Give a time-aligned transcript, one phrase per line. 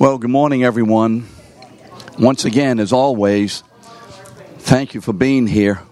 [0.00, 1.26] Well, good morning, everyone.
[2.20, 3.64] Once again, as always,
[4.58, 5.82] thank you for being here.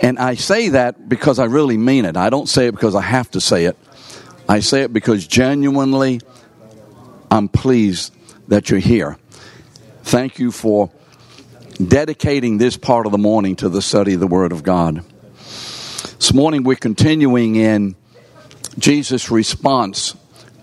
[0.00, 2.16] And I say that because I really mean it.
[2.16, 3.76] I don't say it because I have to say it.
[4.48, 6.20] I say it because genuinely
[7.28, 8.14] I'm pleased
[8.46, 9.18] that you're here.
[10.04, 10.92] Thank you for
[11.84, 15.02] dedicating this part of the morning to the study of the Word of God.
[15.38, 17.96] This morning we're continuing in
[18.78, 20.14] Jesus' response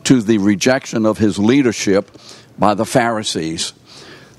[0.06, 2.12] to the rejection of his leadership
[2.58, 3.74] by the Pharisees.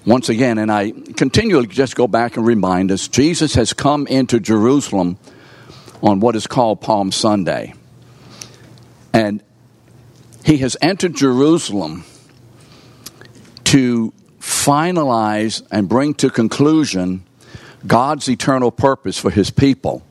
[0.07, 4.38] Once again, and I continually just go back and remind us Jesus has come into
[4.38, 5.19] Jerusalem
[6.02, 7.74] on what is called Palm Sunday.
[9.12, 9.43] And
[10.45, 12.05] he has entered Jerusalem
[13.65, 17.24] to finalize and bring to conclusion
[17.87, 20.02] God's eternal purpose for his people.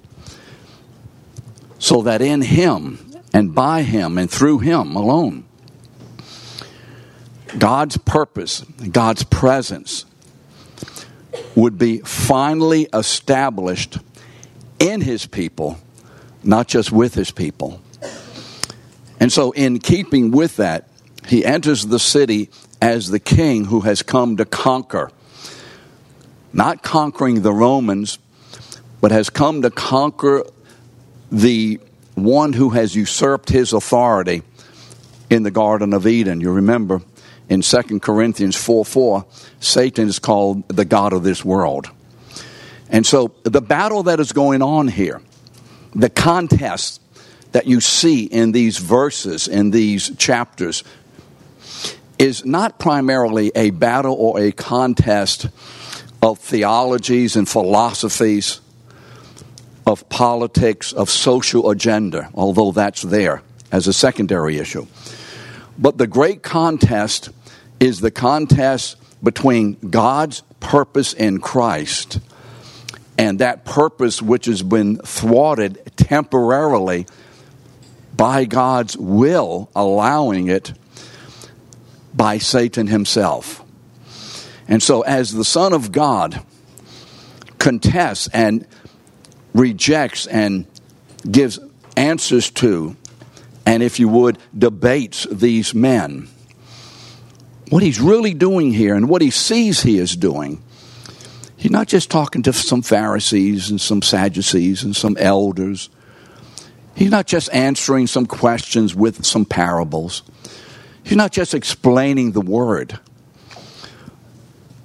[1.77, 5.45] So that in him and by Him and through Him alone.
[7.57, 10.05] God's purpose, God's presence
[11.55, 13.97] would be finally established
[14.79, 15.79] in His people,
[16.43, 17.81] not just with His people.
[19.19, 20.89] And so, in keeping with that,
[21.27, 22.49] He enters the city
[22.81, 25.09] as the king who has come to conquer.
[26.51, 28.19] Not conquering the Romans,
[28.99, 30.43] but has come to conquer
[31.31, 31.79] the
[32.15, 34.43] one who has usurped his authority
[35.29, 36.41] in the Garden of Eden.
[36.41, 37.01] You remember
[37.49, 39.25] in 2 Corinthians 4 4,
[39.59, 41.89] Satan is called the God of this world.
[42.89, 45.21] And so the battle that is going on here,
[45.95, 47.01] the contest
[47.51, 50.83] that you see in these verses, in these chapters,
[52.19, 55.47] is not primarily a battle or a contest
[56.21, 58.61] of theologies and philosophies
[59.85, 63.41] of politics, of social agenda, although that's there
[63.71, 64.85] as a secondary issue.
[65.77, 67.29] But the great contest
[67.79, 72.19] is the contest between God's purpose in Christ
[73.17, 77.05] and that purpose which has been thwarted temporarily
[78.15, 80.73] by God's will, allowing it
[82.13, 83.63] by Satan himself.
[84.67, 86.43] And so, as the Son of God
[87.59, 88.65] contests and
[89.53, 90.65] rejects and
[91.29, 91.59] gives
[91.95, 92.95] answers to,
[93.65, 96.27] and if you would, debates these men.
[97.69, 100.61] What he's really doing here and what he sees he is doing,
[101.57, 105.89] he's not just talking to some Pharisees and some Sadducees and some elders.
[106.95, 110.23] He's not just answering some questions with some parables.
[111.03, 112.99] He's not just explaining the word,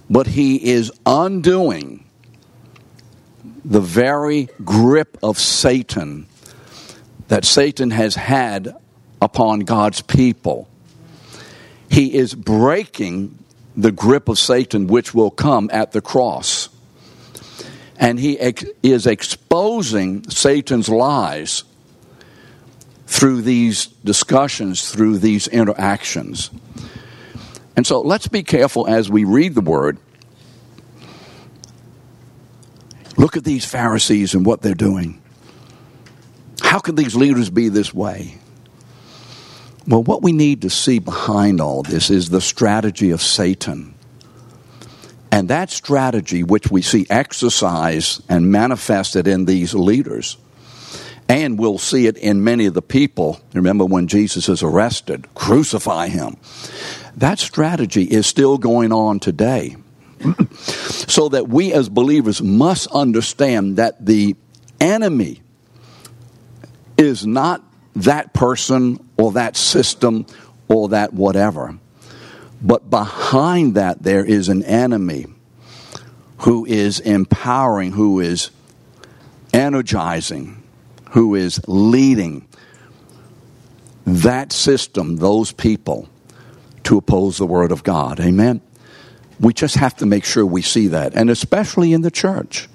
[0.08, 2.04] but he is undoing
[3.64, 6.27] the very grip of Satan
[7.28, 8.76] that Satan has had
[9.20, 10.68] upon God's people.
[11.90, 13.38] He is breaking
[13.76, 16.68] the grip of Satan, which will come at the cross.
[17.96, 21.64] And he ex- is exposing Satan's lies
[23.06, 26.50] through these discussions, through these interactions.
[27.76, 29.98] And so let's be careful as we read the word
[33.18, 35.20] Look at these Pharisees and what they're doing.
[36.68, 38.34] How can these leaders be this way?
[39.86, 43.94] Well, what we need to see behind all this is the strategy of Satan.
[45.32, 50.36] And that strategy, which we see exercised and manifested in these leaders,
[51.26, 53.40] and we'll see it in many of the people.
[53.54, 56.36] Remember when Jesus is arrested, crucify him.
[57.16, 59.76] That strategy is still going on today.
[60.82, 64.36] so that we as believers must understand that the
[64.82, 65.40] enemy
[66.98, 67.62] is not
[67.94, 70.26] that person or that system
[70.68, 71.78] or that whatever.
[72.60, 75.26] But behind that, there is an enemy
[76.38, 78.50] who is empowering, who is
[79.52, 80.62] energizing,
[81.10, 82.46] who is leading
[84.04, 86.08] that system, those people,
[86.84, 88.20] to oppose the Word of God.
[88.20, 88.60] Amen?
[89.40, 92.68] We just have to make sure we see that, and especially in the church.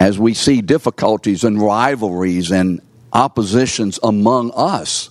[0.00, 2.80] As we see difficulties and rivalries and
[3.12, 5.10] oppositions among us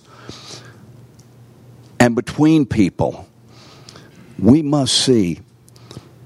[2.02, 3.28] and between people,
[4.36, 5.38] we must see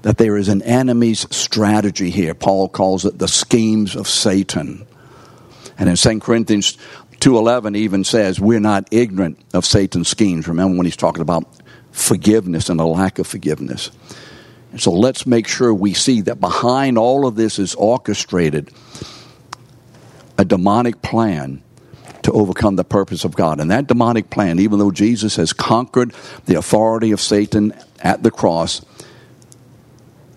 [0.01, 2.33] that there is an enemy's strategy here.
[2.33, 4.87] Paul calls it the schemes of Satan.
[5.77, 6.79] And in 2 Corinthians
[7.19, 10.47] 2.11 even says, we're not ignorant of Satan's schemes.
[10.47, 11.45] Remember when he's talking about
[11.91, 13.91] forgiveness and a lack of forgiveness.
[14.71, 18.71] And so let's make sure we see that behind all of this is orchestrated
[20.39, 21.61] a demonic plan
[22.27, 23.61] to overcome the purpose of God.
[23.61, 26.13] And that demonic plan, even though Jesus has conquered
[26.45, 28.85] the authority of Satan at the cross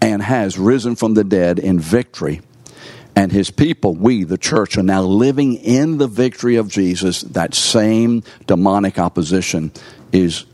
[0.00, 2.42] and has risen from the dead in victory,
[3.16, 7.54] and his people, we, the church, are now living in the victory of Jesus, that
[7.54, 9.72] same demonic opposition
[10.12, 10.46] is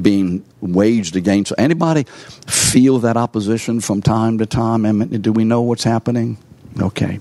[0.00, 1.52] being waged against.
[1.58, 2.04] Anybody
[2.46, 5.08] feel that opposition from time to time?
[5.08, 6.38] Do we know what's happening?
[6.80, 7.18] Okay.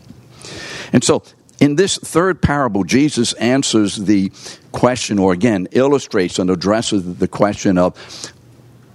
[0.93, 1.23] And so
[1.59, 4.31] in this third parable, Jesus answers the
[4.71, 7.97] question, or again, illustrates and addresses the question of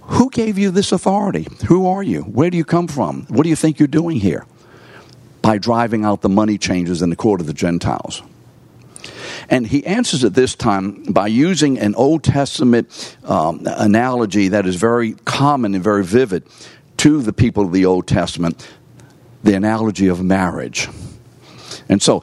[0.02, 1.46] who gave you this authority?
[1.66, 2.22] Who are you?
[2.22, 3.26] Where do you come from?
[3.28, 4.46] What do you think you're doing here?
[5.42, 8.22] By driving out the money changers in the court of the Gentiles.
[9.50, 14.76] And he answers it this time by using an Old Testament um, analogy that is
[14.76, 16.44] very common and very vivid
[16.98, 18.66] to the people of the Old Testament
[19.44, 20.88] the analogy of marriage.
[21.88, 22.22] And so,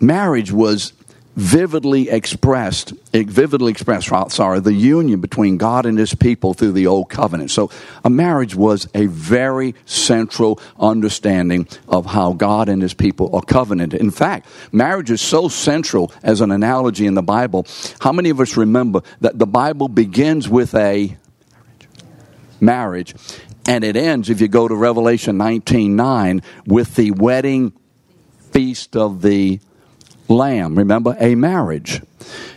[0.00, 0.92] marriage was
[1.36, 7.10] vividly expressed, vividly expressed, sorry, the union between God and his people through the old
[7.10, 7.50] covenant.
[7.50, 7.70] So
[8.02, 14.00] a marriage was a very central understanding of how God and his people are covenanted.
[14.00, 17.66] In fact, marriage is so central as an analogy in the Bible.
[18.00, 21.18] How many of us remember that the Bible begins with a
[22.60, 23.14] marriage
[23.68, 27.72] and it ends if you go to Revelation 19:9 with the wedding
[28.52, 29.60] feast of the
[30.28, 30.76] lamb.
[30.76, 32.02] Remember, a marriage.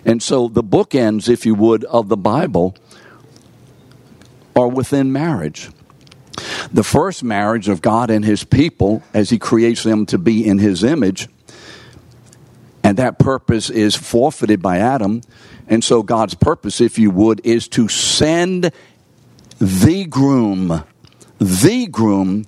[0.05, 2.75] And so the bookends, if you would, of the Bible
[4.55, 5.69] are within marriage.
[6.71, 10.59] The first marriage of God and his people as he creates them to be in
[10.59, 11.27] his image.
[12.83, 15.21] And that purpose is forfeited by Adam.
[15.67, 18.71] And so God's purpose, if you would, is to send
[19.59, 20.83] the groom,
[21.37, 22.45] the groom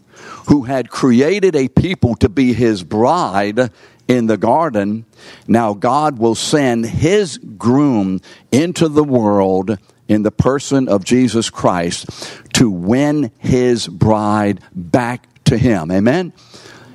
[0.47, 3.71] who had created a people to be his bride
[4.11, 5.05] in the garden,
[5.47, 8.19] now God will send his groom
[8.51, 9.77] into the world
[10.09, 12.09] in the person of Jesus Christ
[12.55, 15.91] to win his bride back to him.
[15.91, 16.33] Amen?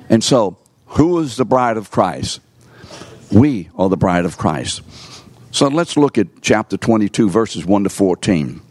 [0.09, 2.39] And so, who is the bride of Christ?
[3.31, 4.83] We are the bride of Christ.
[5.49, 8.61] So let's look at chapter 22, verses 1 to 14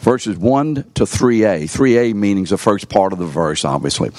[0.00, 1.64] verses 1 to 3a.
[1.64, 4.10] 3a means the first part of the verse, obviously.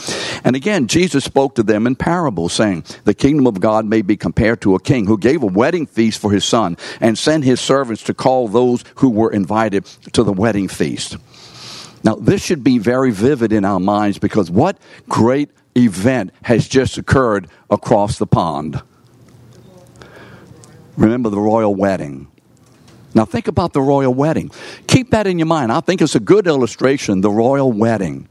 [0.44, 4.18] And again, Jesus spoke to them in parables, saying, The kingdom of God may be
[4.18, 7.60] compared to a king who gave a wedding feast for his son and sent his
[7.60, 11.18] servants to call those who were invited to the wedding feast.
[12.04, 14.78] Now, this should be very vivid in our minds because what
[15.10, 18.82] great event has just occurred across the pond?
[20.96, 22.29] Remember the royal wedding.
[23.14, 24.52] Now, think about the royal wedding.
[24.88, 25.72] Keep that in your mind.
[25.72, 28.28] I think it's a good illustration the royal wedding.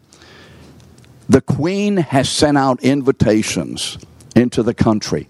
[1.28, 3.98] The queen has sent out invitations
[4.34, 5.28] into the country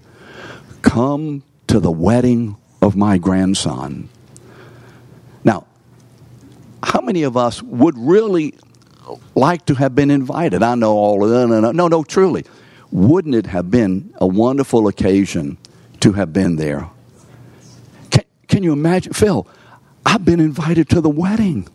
[0.83, 4.09] come to the wedding of my grandson.
[5.45, 5.67] Now,
[6.83, 8.55] how many of us would really
[9.35, 10.63] like to have been invited?
[10.63, 11.51] I know all of them.
[11.51, 12.45] No, no, no, truly.
[12.91, 15.59] Wouldn't it have been a wonderful occasion
[16.01, 16.89] to have been there?
[18.59, 19.13] Can you imagine?
[19.13, 19.47] Phil,
[20.05, 21.69] I've been invited to the wedding.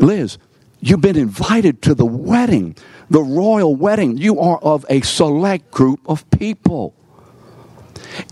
[0.00, 0.38] Liz,
[0.80, 2.74] you've been invited to the wedding,
[3.08, 4.18] the royal wedding.
[4.18, 6.96] You are of a select group of people.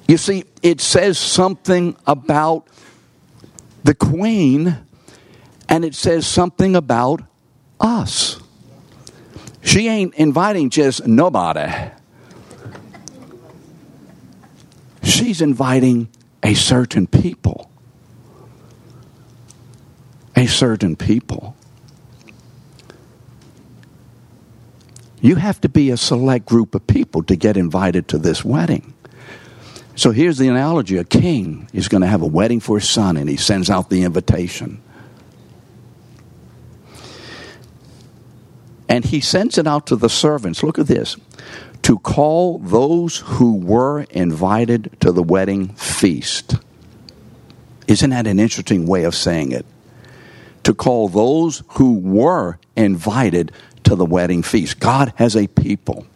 [0.09, 2.67] You see, it says something about
[3.85, 4.77] the queen,
[5.69, 7.23] and it says something about
[7.79, 8.41] us.
[9.63, 11.93] She ain't inviting just nobody.
[15.05, 16.09] She's inviting
[16.43, 17.71] a certain people.
[20.37, 21.57] A certain people.
[25.21, 28.95] You have to be a select group of people to get invited to this wedding.
[29.95, 33.19] So here's the analogy a king is going to have a wedding for his son,
[33.19, 34.81] and he sends out the invitation.
[38.89, 40.63] And he sends it out to the servants.
[40.63, 41.17] Look at this
[41.91, 46.55] to call those who were invited to the wedding feast.
[47.89, 49.67] Isn't that an interesting way of saying it?
[50.63, 53.51] To call those who were invited
[53.83, 54.79] to the wedding feast.
[54.79, 56.07] God has a people.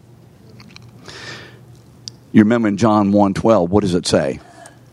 [2.31, 4.39] You remember in John 1:12, what does it say?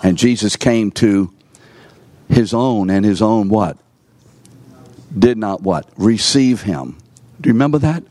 [0.01, 1.31] And Jesus came to
[2.27, 3.77] his own and his own what?
[5.15, 5.87] Did not what?
[5.95, 6.97] Receive him.
[7.39, 8.03] Do you remember that?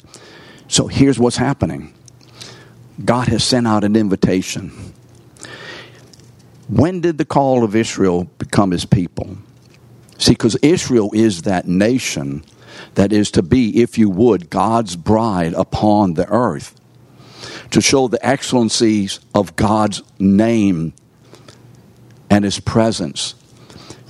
[0.69, 1.95] So here's what's happening.
[3.04, 4.92] God has sent out an invitation.
[6.69, 9.38] When did the call of Israel become his people?
[10.19, 12.45] See, because Israel is that nation
[12.95, 16.78] that is to be, if you would, God's bride upon the earth,
[17.71, 20.92] to show the excellencies of God's name
[22.28, 23.35] and his presence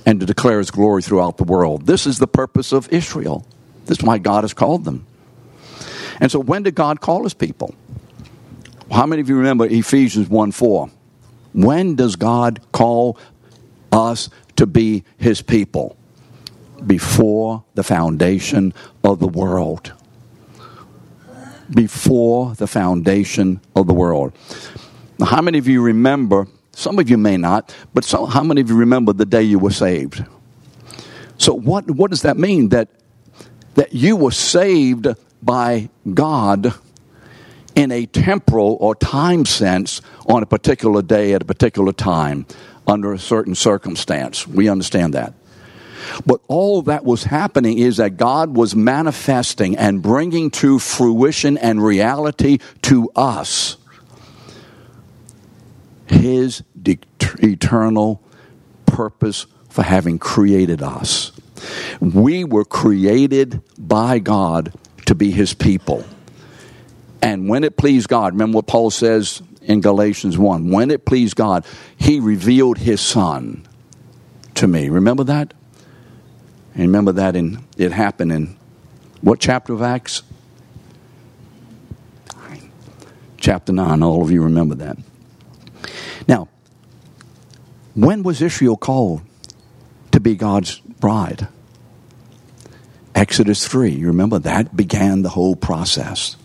[0.05, 1.85] and to declare his glory throughout the world.
[1.85, 3.45] This is the purpose of Israel.
[3.85, 5.05] This is why God has called them.
[6.19, 7.73] And so, when did God call his people?
[8.91, 10.89] How many of you remember Ephesians 1 4?
[11.53, 13.17] When does God call
[13.91, 15.95] us to be his people?
[16.85, 19.93] Before the foundation of the world.
[21.73, 24.33] Before the foundation of the world.
[25.19, 26.47] Now, how many of you remember?
[26.73, 29.59] Some of you may not, but so, how many of you remember the day you
[29.59, 30.25] were saved?
[31.37, 32.69] So, what, what does that mean?
[32.69, 32.89] That,
[33.75, 35.07] that you were saved
[35.41, 36.73] by God
[37.75, 42.45] in a temporal or time sense on a particular day at a particular time
[42.87, 44.47] under a certain circumstance.
[44.47, 45.33] We understand that.
[46.25, 51.83] But all that was happening is that God was manifesting and bringing to fruition and
[51.83, 53.77] reality to us
[56.07, 56.99] his de-
[57.39, 58.21] eternal
[58.85, 61.31] purpose for having created us.
[62.01, 64.73] We were created by God
[65.05, 66.03] to be his people.
[67.21, 71.35] And when it pleased God, remember what Paul says in Galatians 1 when it pleased
[71.35, 71.65] God,
[71.97, 73.65] he revealed his son
[74.55, 74.89] to me.
[74.89, 75.53] Remember that?
[76.73, 78.57] And remember that in it happened in
[79.21, 80.23] what chapter of Acts?
[83.37, 84.97] Chapter 9, all of you remember that.
[86.27, 86.47] Now,
[87.95, 89.21] when was Israel called
[90.11, 91.47] to be God's bride?
[93.15, 93.91] Exodus 3.
[93.91, 96.35] You remember that began the whole process.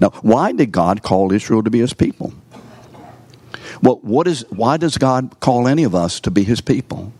[0.00, 2.32] Now, why did God call Israel to be his people?
[3.82, 7.12] Well, what is, why does God call any of us to be his people?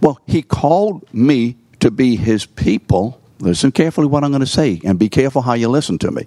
[0.00, 3.20] Well, he called me to be his people.
[3.38, 6.26] Listen carefully what I'm going to say and be careful how you listen to me.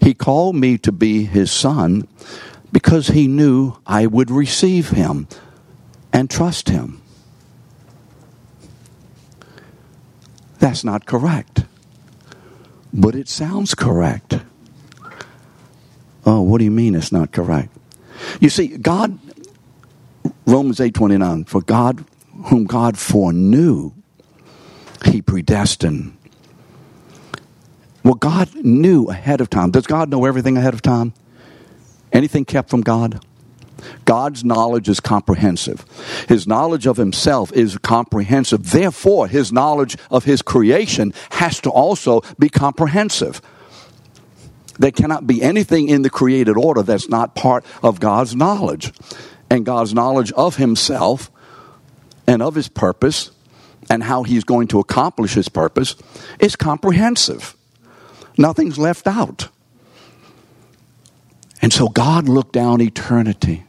[0.00, 2.08] He called me to be his son
[2.72, 5.28] because he knew I would receive him
[6.12, 7.00] and trust him.
[10.58, 11.64] That's not correct.
[12.92, 14.38] But it sounds correct.
[16.26, 17.70] Oh, what do you mean it's not correct?
[18.40, 19.18] You see, God,
[20.46, 22.04] Romans 8 29, for God,
[22.46, 23.92] whom God foreknew,
[25.04, 26.16] he predestined.
[28.02, 29.70] Well, God knew ahead of time.
[29.70, 31.14] Does God know everything ahead of time?
[32.12, 33.24] Anything kept from God?
[34.04, 35.84] God's knowledge is comprehensive.
[36.28, 38.70] His knowledge of himself is comprehensive.
[38.70, 43.42] Therefore, his knowledge of his creation has to also be comprehensive.
[44.78, 48.92] There cannot be anything in the created order that's not part of God's knowledge.
[49.50, 51.30] And God's knowledge of himself
[52.26, 53.30] and of his purpose
[53.90, 55.94] and how he's going to accomplish his purpose
[56.40, 57.54] is comprehensive.
[58.36, 59.48] Nothing's left out.
[61.62, 63.64] And so God looked down eternity.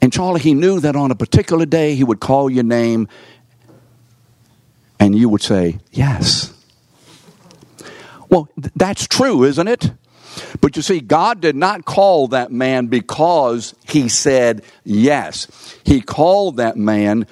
[0.00, 3.08] And Charlie, he knew that on a particular day he would call your name
[4.98, 6.55] and you would say, Yes.
[8.36, 9.90] Well, th- that's true, isn't it?
[10.60, 15.46] But you see, God did not call that man because he said yes.
[15.84, 17.26] He called that man,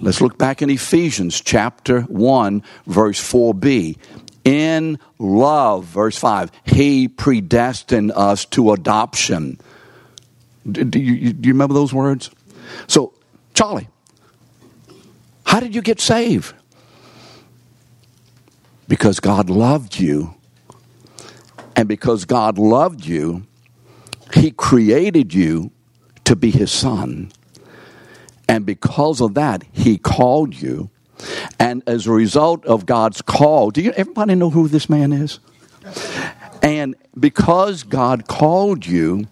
[0.00, 3.98] let's look back in Ephesians chapter 1, verse 4b.
[4.42, 9.60] In love, verse 5, he predestined us to adoption.
[10.68, 12.30] Do you, do you remember those words?
[12.88, 13.12] So,
[13.54, 13.88] Charlie,
[15.46, 16.54] how did you get saved?
[18.90, 20.34] Because God loved you.
[21.76, 23.46] And because God loved you,
[24.34, 25.70] He created you
[26.24, 27.30] to be His Son.
[28.48, 30.90] And because of that, He called you.
[31.60, 35.38] And as a result of God's call, do you everybody know who this man is?
[36.60, 39.28] And because God called you,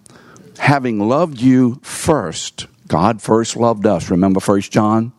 [0.59, 4.09] having loved you first, God first loved us.
[4.09, 5.13] Remember First John?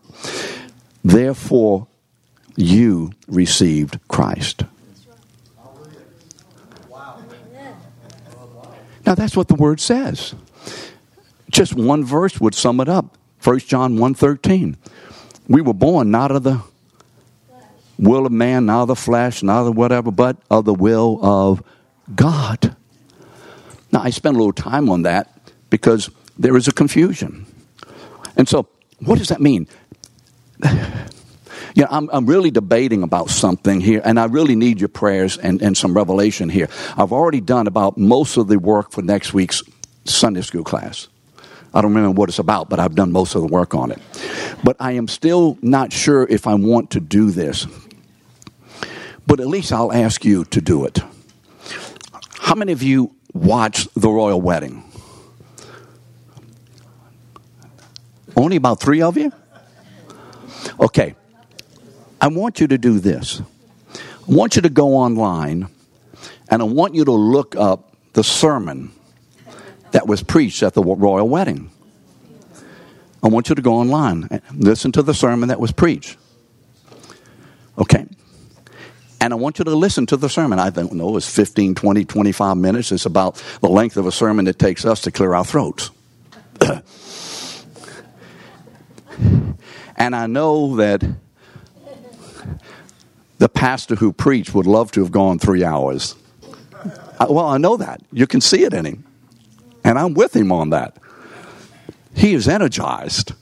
[1.04, 1.89] Therefore,
[2.56, 4.64] you received Christ.
[9.06, 10.36] Now that's what the word says.
[11.50, 13.18] Just one verse would sum it up.
[13.44, 14.76] 1 John 1.13.
[15.48, 16.62] We were born not of the
[17.98, 21.20] will of man, not of the flesh, not of the whatever, but of the will
[21.24, 21.64] of
[22.14, 22.76] God.
[23.92, 27.46] Now I spent a little time on that because there is a confusion.
[28.38, 28.68] And so
[29.00, 29.68] what does that mean?
[31.76, 35.38] You know, I'm, I'm really debating about something here, and I really need your prayers
[35.38, 36.70] and, and some revelation here.
[36.98, 39.62] I've already done about most of the work for next week's
[40.06, 41.08] Sunday school class.
[41.74, 44.00] I don't remember what it's about, but I've done most of the work on it.
[44.64, 47.68] But I am still not sure if I want to do this.
[49.28, 51.00] But at least I'll ask you to do it.
[52.40, 54.84] How many of you watched The Royal Wedding?
[58.36, 59.32] Only about three of you?
[60.80, 61.14] Okay.
[62.22, 63.42] I want you to do this.
[63.94, 65.70] I want you to go online
[66.50, 68.92] and I want you to look up the sermon
[69.92, 71.72] that was preached at the royal wedding.
[73.24, 76.18] I want you to go online and listen to the sermon that was preached.
[77.78, 78.06] Okay?
[79.22, 80.60] And I want you to listen to the sermon.
[80.60, 82.92] I don't know, it's 15, 20, 25 minutes.
[82.92, 85.92] It's about the length of a sermon it takes us to clear our throats.
[89.98, 91.04] and I know that
[93.50, 96.16] the pastor who preached would love to have gone three hours.
[97.20, 98.02] Well, I know that.
[98.12, 99.04] You can see it in him.
[99.84, 100.98] And I'm with him on that.
[102.14, 103.34] He is energized,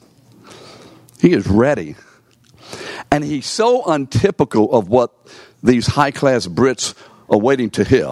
[1.20, 1.96] he is ready.
[3.12, 5.12] And he's so untypical of what
[5.64, 6.94] these high class Brits
[7.30, 8.12] are waiting to hear.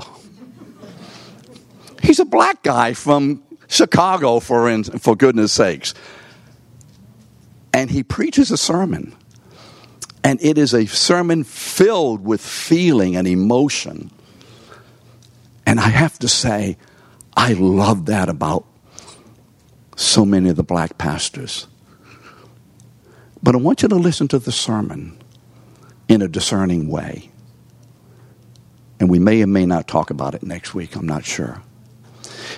[2.02, 5.94] He's a black guy from Chicago, for, in, for goodness sakes.
[7.74, 9.16] And he preaches a sermon.
[10.25, 14.10] And it is a sermon filled with feeling and emotion.
[15.67, 16.77] And I have to say,
[17.38, 18.65] I love that about
[19.96, 21.67] so many of the black pastors.
[23.44, 25.15] But I want you to listen to the sermon
[26.08, 27.29] in a discerning way.
[29.00, 31.62] And we may or may not talk about it next week, I'm not sure.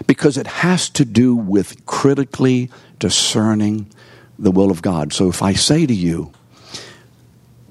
[0.07, 3.91] Because it has to do with critically discerning
[4.39, 5.11] the will of God.
[5.11, 6.31] So if I say to you,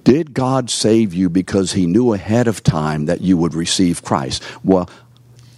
[0.07, 4.41] did God save you because he knew ahead of time that you would receive Christ?
[4.63, 4.89] Well,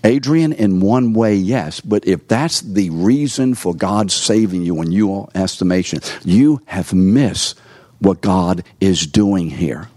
[0.03, 4.91] Adrian, in one way, yes, but if that's the reason for God saving you in
[4.91, 7.61] your estimation, you have missed
[7.99, 9.91] what God is doing here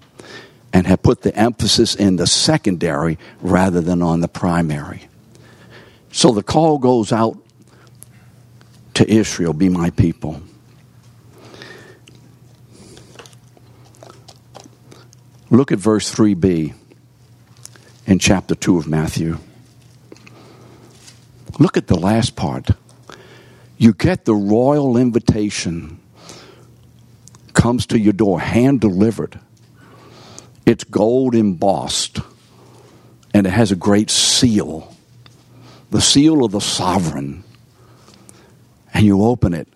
[0.74, 5.08] and have put the emphasis in the secondary rather than on the primary.
[6.12, 7.38] So the call goes out
[8.96, 10.41] to Israel be my people.
[15.51, 16.73] Look at verse 3b
[18.07, 19.37] in chapter 2 of Matthew.
[21.59, 22.69] Look at the last part.
[23.77, 25.99] You get the royal invitation,
[27.51, 29.41] comes to your door, hand delivered.
[30.65, 32.19] It's gold embossed,
[33.33, 34.87] and it has a great seal
[35.89, 37.43] the seal of the sovereign.
[38.93, 39.67] And you open it,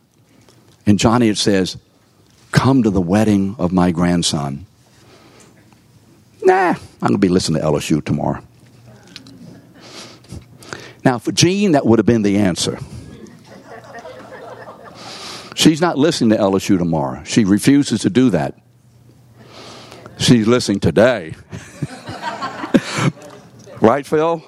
[0.85, 1.75] and Johnny, it says,
[2.53, 4.65] Come to the wedding of my grandson.
[6.45, 8.43] Nah, I'm going to be listening to LSU tomorrow.
[11.03, 12.77] Now, for Jean, that would have been the answer.
[15.55, 17.23] She's not listening to LSU tomorrow.
[17.23, 18.59] She refuses to do that.
[20.17, 21.33] She's listening today.
[23.81, 24.43] right, Phil?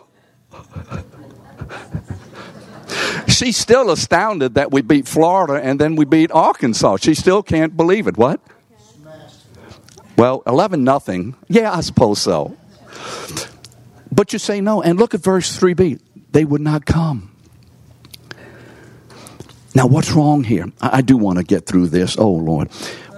[3.27, 6.97] She's still astounded that we beat Florida and then we beat Arkansas.
[6.97, 8.17] She still can't believe it.
[8.17, 8.39] What?
[10.17, 11.35] Well, 11 nothing.
[11.47, 12.57] Yeah, I suppose so.
[14.11, 14.81] But you say no.
[14.81, 16.01] And look at verse 3b
[16.31, 17.31] they would not come.
[19.73, 20.71] Now, what's wrong here?
[20.81, 22.17] I, do want to get through this.
[22.17, 22.69] Oh, Lord.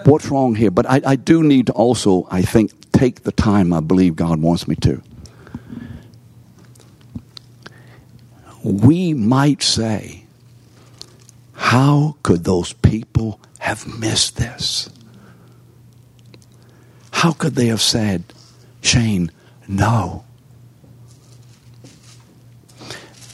[0.04, 0.72] What's wrong here?
[0.72, 4.42] But I, I do need to also, I think, take the time I believe God
[4.42, 5.02] wants me to.
[8.62, 10.26] We might say,
[11.54, 14.90] how could those people have missed this?
[17.20, 18.24] How could they have said,
[18.80, 19.30] Shane,
[19.68, 20.24] no?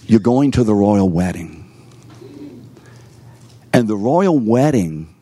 [0.08, 1.72] You're going to the royal wedding.
[3.72, 5.14] And the royal wedding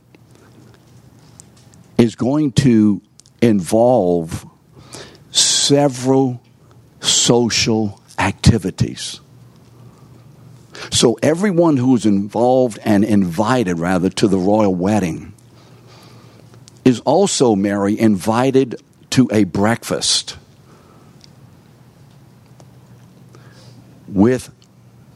[1.97, 3.01] is going to
[3.41, 4.45] involve
[5.31, 6.41] several
[7.01, 9.19] social activities.
[10.89, 15.32] So, everyone who is involved and invited, rather, to the royal wedding
[16.85, 20.37] is also, Mary, invited to a breakfast
[24.07, 24.53] with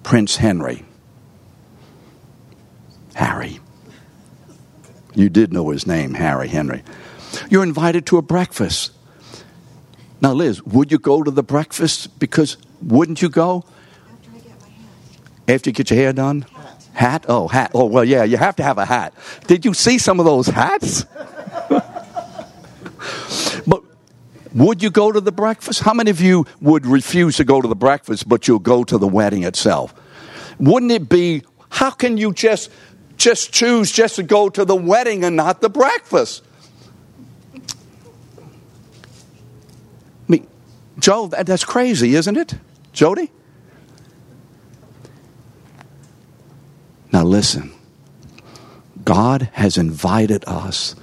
[0.04, 0.86] Prince Henry.
[3.16, 3.60] Harry.
[5.16, 6.84] You did know his name, Harry Henry.
[7.50, 8.92] You're invited to a breakfast.
[10.22, 12.20] Now, Liz, would you go to the breakfast?
[12.20, 13.66] Because wouldn't you go?
[15.48, 16.42] After you get your hair done?
[16.42, 16.84] Hat.
[16.94, 17.26] hat?
[17.28, 17.72] Oh, hat.
[17.74, 19.14] Oh, well, yeah, you have to have a hat.
[19.48, 21.06] Did you see some of those hats?
[23.66, 23.84] But
[24.54, 25.82] would you go to the breakfast?
[25.82, 28.98] How many of you would refuse to go to the breakfast, but you'll go to
[28.98, 29.94] the wedding itself?
[30.60, 32.72] Wouldn't it be, how can you just,
[33.18, 36.44] just choose just to go to the wedding and not the breakfast?
[37.56, 37.60] I
[40.28, 40.48] mean,
[41.00, 42.56] Joe, that, that's crazy, isn't it?
[42.94, 43.30] Jody?
[47.12, 47.72] Now listen.
[49.04, 50.96] God has invited us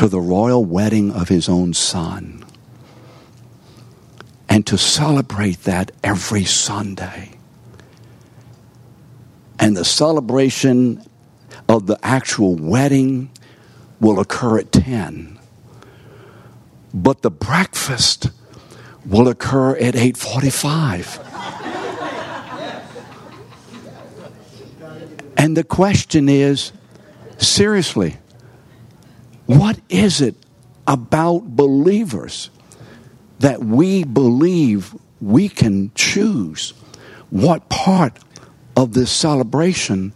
[0.00, 2.42] to the royal wedding of his own son
[4.48, 7.32] and to celebrate that every Sunday.
[9.58, 11.04] And the celebration
[11.68, 13.28] of the actual wedding
[14.00, 15.38] will occur at 10.
[16.94, 18.30] But the breakfast
[19.04, 21.20] will occur at 8:45.
[25.36, 26.72] and the question is
[27.36, 28.16] seriously,
[29.58, 30.36] what is it
[30.86, 32.50] about believers
[33.40, 36.72] that we believe we can choose
[37.30, 38.16] what part
[38.76, 40.12] of this celebration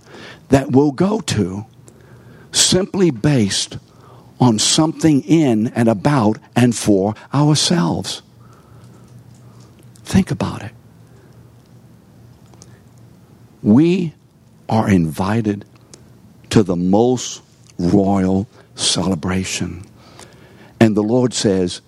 [0.51, 1.66] that we'll go to
[2.53, 3.77] simply based
[4.38, 8.23] on something in and about and for ourselves.
[10.05, 10.73] Think about it.
[13.64, 14.14] We
[14.68, 15.64] are invited
[16.51, 17.42] to the most
[17.81, 19.85] royal celebration.
[20.81, 21.81] And the Lord says,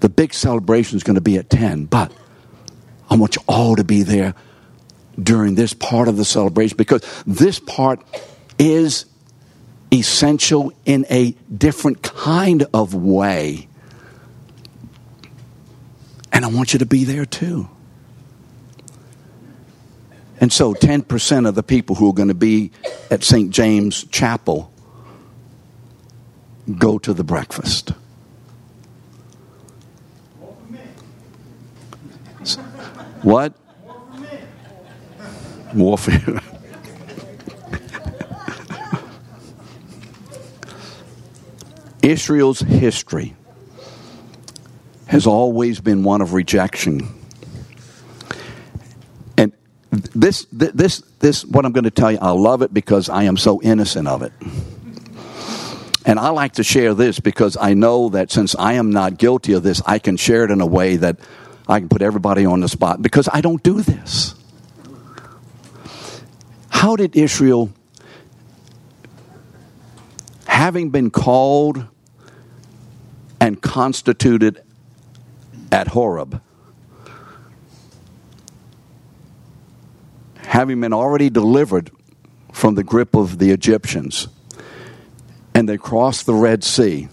[0.00, 2.12] the big celebration is going to be at 10, but
[3.08, 4.34] I want you all to be there
[5.20, 8.00] during this part of the celebration because this part
[8.58, 9.06] is
[9.92, 13.68] essential in a different kind of way.
[16.32, 17.68] And I want you to be there too.
[20.40, 22.70] And so 10% of the people who are going to be
[23.10, 23.50] at St.
[23.50, 24.72] James Chapel
[26.78, 27.92] go to the breakfast.
[33.22, 33.54] What?
[35.74, 36.40] Warfare.
[42.02, 43.34] Israel's history
[45.06, 47.08] has always been one of rejection.
[50.16, 53.36] This, this, this, what I'm going to tell you, I love it because I am
[53.36, 54.32] so innocent of it.
[56.06, 59.52] And I like to share this because I know that since I am not guilty
[59.52, 61.18] of this, I can share it in a way that
[61.68, 64.34] I can put everybody on the spot because I don't do this.
[66.70, 67.70] How did Israel,
[70.46, 71.84] having been called
[73.38, 74.62] and constituted
[75.70, 76.40] at Horeb,
[80.56, 81.90] having been already delivered
[82.50, 84.26] from the grip of the Egyptians,
[85.52, 87.08] and they crossed the Red Sea.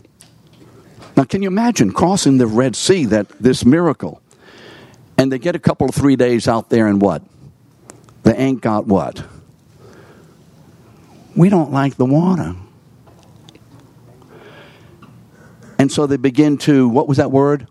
[1.17, 4.21] Now, can you imagine crossing the Red Sea, that this miracle?
[5.17, 7.21] And they get a couple of three days out there, and what?
[8.23, 9.21] They ain't got what?
[11.35, 12.55] We don't like the water.
[15.77, 17.67] And so they begin to, what was that word?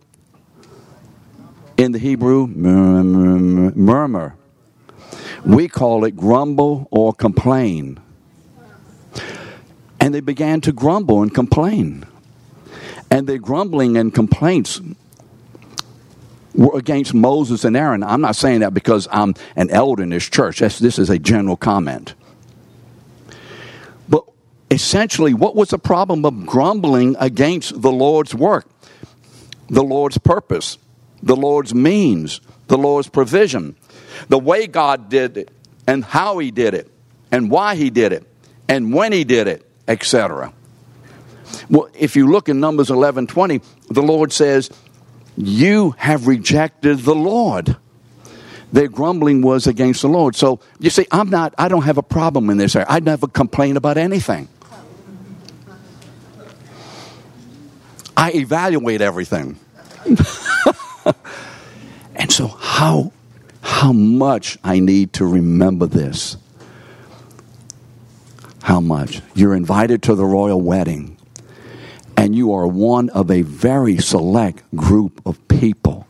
[1.79, 4.37] In the Hebrew, murmur.
[5.45, 8.01] We call it grumble or complain.
[10.01, 12.07] And they began to grumble and complain.
[13.11, 14.81] And their grumbling and complaints
[16.55, 18.03] were against Moses and Aaron.
[18.03, 20.61] I'm not saying that because I'm an elder in this church.
[20.61, 22.15] this is a general comment.
[24.09, 24.25] But
[24.71, 28.67] essentially, what was the problem of grumbling against the Lord's work,
[29.69, 30.79] the Lord's purpose,
[31.23, 33.77] the Lord's means, the Lord's provision,
[34.29, 35.51] the way God did it,
[35.87, 36.91] and how He did it,
[37.31, 38.27] and why He did it,
[38.69, 40.53] and when He did it, etc.
[41.69, 44.71] Well, if you look in Numbers 11 20, the Lord says,
[45.37, 47.77] You have rejected the Lord.
[48.73, 50.35] Their grumbling was against the Lord.
[50.35, 52.87] So you see, I'm not, I don't have a problem in this area.
[52.89, 54.49] I never complain about anything.
[58.17, 59.59] I evaluate everything.
[62.15, 63.13] and so how
[63.63, 66.37] how much I need to remember this.
[68.63, 69.23] How much?
[69.35, 71.17] You're invited to the royal wedding,
[72.17, 76.07] and you are one of a very select group of people.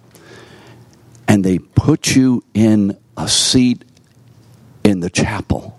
[1.29, 3.85] And they put you in a seat
[4.85, 5.79] in the chapel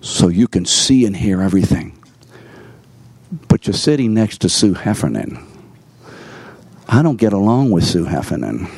[0.00, 1.98] so you can see and hear everything.
[3.48, 5.44] But you're sitting next to Sue Heffernan.
[6.88, 8.68] I don't get along with Sue Heffernan.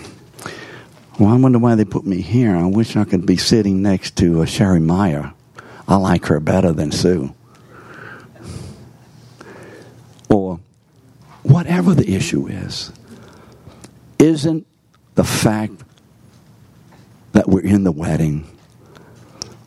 [1.19, 2.55] Well, I wonder why they put me here.
[2.55, 5.33] I wish I could be sitting next to uh, Sherry Meyer.
[5.89, 7.35] I like her better than Sue.
[10.29, 10.61] Or
[11.43, 12.93] whatever the issue is,
[14.19, 14.67] isn't
[15.15, 15.83] the fact
[17.33, 18.47] that we're in the wedding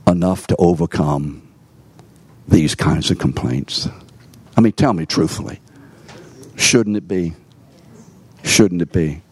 [0.06, 1.48] enough to overcome
[2.48, 3.90] these kinds of complaints?
[4.56, 5.62] I mean, tell me truthfully.
[6.58, 7.34] Shouldn't it be?
[8.44, 9.24] Shouldn't it be?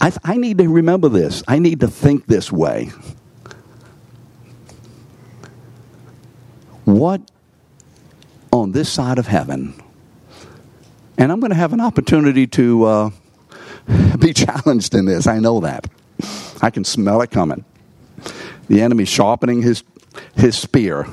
[0.00, 1.42] I, I need to remember this.
[1.46, 2.90] I need to think this way.
[6.86, 7.20] what
[8.52, 9.74] on this side of heaven,
[11.18, 13.10] and I'm going to have an opportunity to uh,
[14.18, 15.26] be challenged in this.
[15.26, 15.90] I know that.
[16.62, 17.64] I can smell it coming.
[18.68, 19.82] The enemy sharpening his,
[20.36, 21.04] his spear.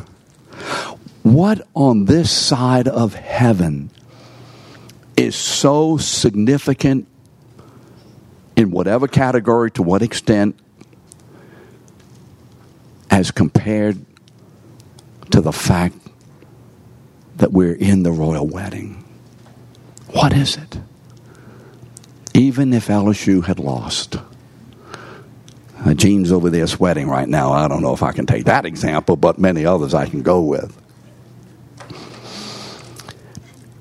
[1.24, 3.90] What on this side of heaven
[5.18, 7.08] is so significant
[8.56, 10.60] in whatever category, to what extent,
[13.10, 13.98] as compared
[15.32, 15.96] to the fact
[17.38, 19.04] that we're in the royal wedding?
[20.10, 20.80] What is it?
[22.34, 24.18] Even if LSU had lost,
[25.86, 27.52] uh, Jean's over there sweating right now.
[27.52, 30.42] I don't know if I can take that example, but many others I can go
[30.42, 30.80] with.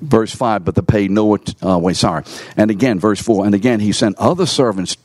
[0.03, 2.23] Verse 5, but the paid no, uh, wait, sorry.
[2.57, 4.97] And again, verse 4, and again, he sent other servants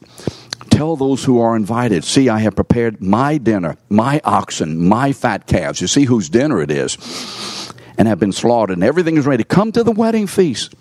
[0.79, 5.49] tell those who are invited, see, I have prepared my dinner, my oxen, my fat
[5.49, 5.81] calves.
[5.81, 9.43] You see whose dinner it is, and have been slaughtered, and everything is ready.
[9.43, 10.75] Come to the wedding feast.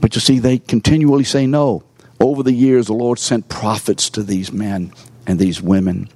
[0.00, 1.84] But you see, they continually say no.
[2.20, 4.92] Over the years, the Lord sent prophets to these men
[5.26, 6.10] and these women.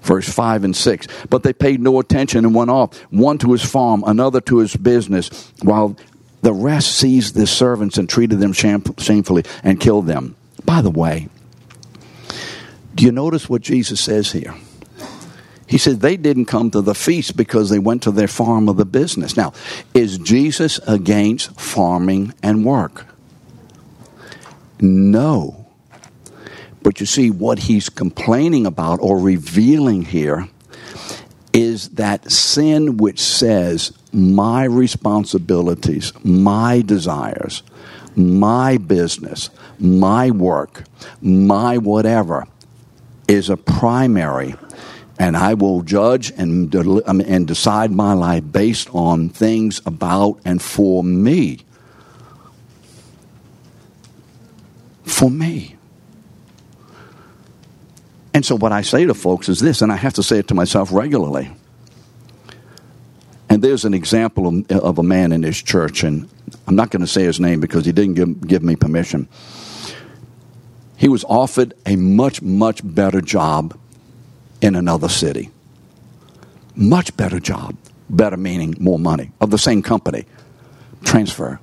[0.00, 1.06] Verse 5 and 6.
[1.28, 4.76] But they paid no attention and went off, one to his farm, another to his
[4.76, 5.96] business, while
[6.44, 10.36] the rest seized the servants and treated them shamefully and killed them.
[10.64, 11.28] By the way,
[12.94, 14.54] do you notice what Jesus says here?
[15.66, 18.76] He said they didn't come to the feast because they went to their farm of
[18.76, 19.36] the business.
[19.36, 19.54] Now,
[19.94, 23.06] is Jesus against farming and work?
[24.80, 25.66] No.
[26.82, 30.46] But you see, what he's complaining about or revealing here
[31.54, 37.62] is that sin which says, my responsibilities, my desires,
[38.16, 40.84] my business, my work,
[41.20, 42.46] my whatever
[43.26, 44.54] is a primary,
[45.18, 51.02] and I will judge and, and decide my life based on things about and for
[51.02, 51.60] me.
[55.04, 55.76] For me.
[58.32, 60.48] And so, what I say to folks is this, and I have to say it
[60.48, 61.52] to myself regularly.
[63.54, 66.28] And there's an example of, of a man in this church, and
[66.66, 69.28] I'm not going to say his name because he didn't give, give me permission.
[70.96, 73.78] He was offered a much, much better job
[74.60, 75.50] in another city.
[76.74, 77.76] Much better job.
[78.10, 80.24] Better meaning more money of the same company.
[81.04, 81.60] Transfer.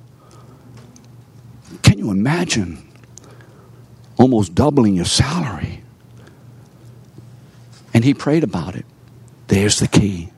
[1.82, 2.88] Can you imagine
[4.16, 5.84] almost doubling your salary?
[7.92, 8.86] And he prayed about it.
[9.48, 10.31] There's the key.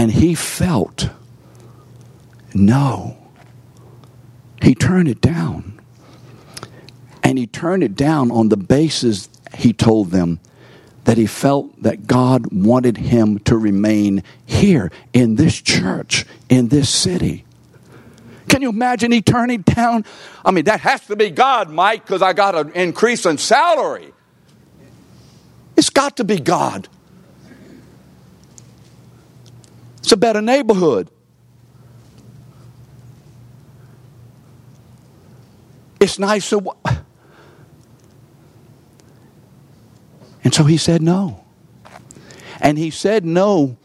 [0.00, 1.10] And he felt
[2.54, 3.18] no.
[4.62, 5.78] He turned it down.
[7.22, 10.40] And he turned it down on the basis, he told them,
[11.04, 16.88] that he felt that God wanted him to remain here in this church, in this
[16.88, 17.44] city.
[18.48, 20.06] Can you imagine he down?
[20.42, 24.14] I mean, that has to be God, Mike, because I got an increase in salary.
[25.76, 26.88] It's got to be God.
[30.00, 31.10] It's a better neighborhood.
[36.00, 36.58] It's nicer.
[40.42, 41.44] And so he said no.
[42.60, 43.76] And he said no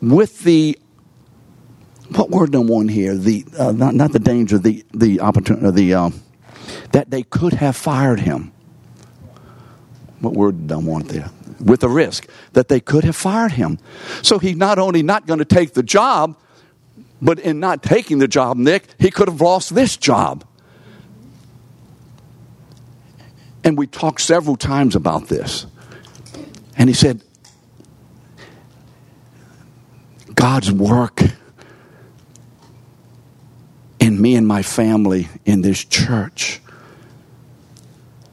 [0.00, 0.78] with the
[2.14, 3.16] what word do I want here?
[3.16, 6.10] The uh, not, not the danger, the the opportunity, the uh,
[6.92, 8.52] that they could have fired him
[10.24, 11.30] what word did I want there?
[11.60, 13.78] With the risk that they could have fired him.
[14.22, 16.36] So he's not only not going to take the job,
[17.22, 20.44] but in not taking the job, Nick, he could have lost this job.
[23.62, 25.66] And we talked several times about this.
[26.76, 27.22] And he said,
[30.34, 31.22] God's work
[34.00, 36.60] in me and my family in this church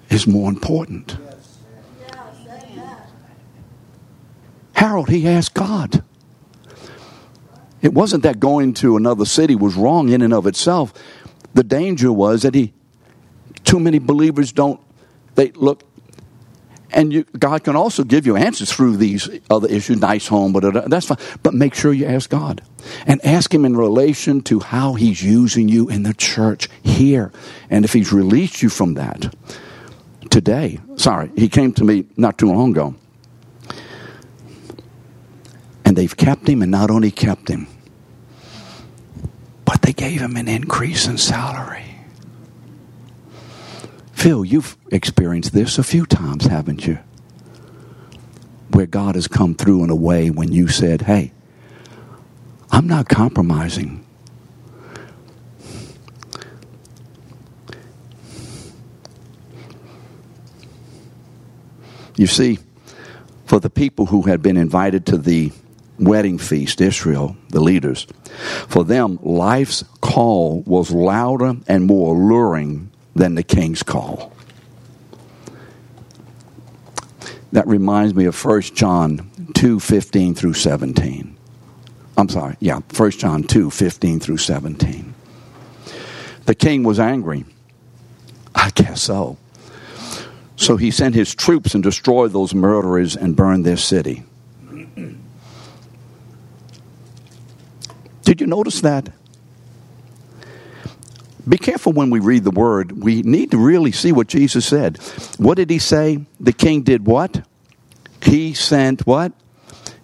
[0.10, 1.16] is more important.
[4.74, 6.04] Harold, he asked God.
[7.82, 10.94] It wasn't that going to another city was wrong in and of itself.
[11.54, 12.74] The danger was that he,
[13.64, 14.80] too many believers don't,
[15.36, 15.84] they look,
[16.92, 20.64] and you, God can also give you answers through these other issues, nice home, but
[20.64, 21.18] uh, that's fine.
[21.42, 22.62] But make sure you ask God
[23.08, 27.32] and ask Him in relation to how He's using you in the church here.
[27.70, 29.34] And if He's released you from that
[30.30, 32.96] today, sorry, He came to me not too long ago
[35.92, 37.68] and they've kept him, and not only kept him,
[39.66, 41.84] but they gave him an increase in salary.
[44.14, 46.98] Phil, you've experienced this a few times, haven't you?
[48.74, 51.34] where God has come through in a way when you said, Hey,
[52.72, 54.06] I'm not compromising.
[62.16, 62.60] You see,
[63.46, 65.52] for the people who had been invited to the
[66.02, 68.08] wedding feast, Israel, the leaders,
[68.68, 74.34] for them, life's call was louder and more alluring than the king's call.
[77.52, 81.38] That reminds me of 1 John 2 15 through 17.
[82.18, 85.14] I'm sorry, yeah, 1 John 2 15 through 17.
[86.46, 87.46] The king was angry.
[88.56, 89.38] I guess so.
[90.56, 94.24] So he sent his troops and destroyed those murderers and burned their city.
[98.24, 99.10] Did you notice that?
[101.48, 103.04] Be careful when we read the word.
[103.04, 104.98] We need to really see what Jesus said.
[105.38, 106.26] What did he say?
[106.40, 107.46] The king did what?
[108.22, 109.34] He sent what?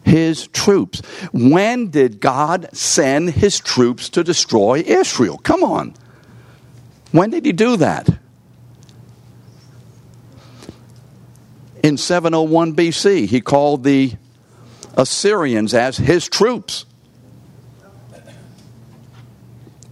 [0.04, 1.02] His troops.
[1.32, 5.38] When did God send his troops to destroy Israel?
[5.38, 5.94] Come on.
[7.12, 8.10] When did he do that?
[11.84, 14.14] In 701 BC, he called the
[14.96, 16.87] Assyrians as his troops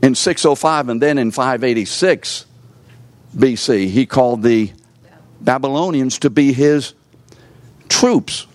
[0.02, 2.46] in 605 and then in 586
[3.36, 4.72] BC, he called the
[5.42, 6.94] Babylonians to be his
[7.90, 8.48] troops.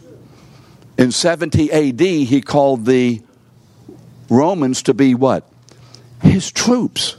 [0.97, 3.23] In 70 AD, he called the
[4.29, 5.51] Romans to be what?
[6.23, 7.17] His troops.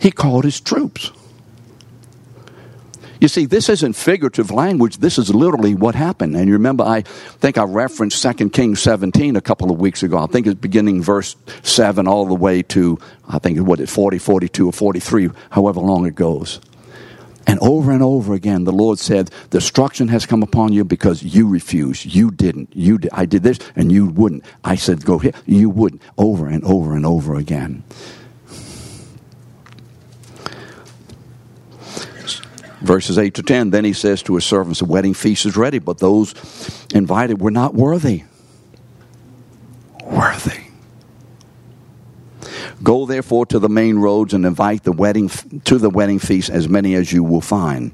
[0.00, 1.10] He called his troops.
[3.20, 4.98] You see, this isn't figurative language.
[4.98, 6.36] This is literally what happened.
[6.36, 10.18] And you remember, I think I referenced 2 Kings 17 a couple of weeks ago.
[10.18, 14.18] I think it's beginning verse 7 all the way to, I think, what it 40,
[14.18, 16.60] 42, or 43, however long it goes.
[17.48, 21.48] And over and over again, the Lord said, Destruction has come upon you because you
[21.48, 22.04] refused.
[22.04, 22.76] You didn't.
[22.76, 23.10] You did.
[23.14, 24.44] I did this and you wouldn't.
[24.62, 25.32] I said, Go here.
[25.46, 26.02] You wouldn't.
[26.18, 27.84] Over and over and over again.
[32.80, 33.70] Verses 8 to 10.
[33.70, 36.34] Then he says to his servants, The wedding feast is ready, but those
[36.94, 38.24] invited were not worthy.
[40.04, 40.64] Worthy.
[42.82, 45.28] Go therefore to the main roads and invite the wedding
[45.64, 47.92] to the wedding feast as many as you will find.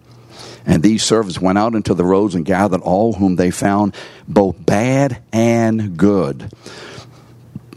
[0.67, 3.95] And these servants went out into the roads and gathered all whom they found,
[4.29, 6.51] both bad and good.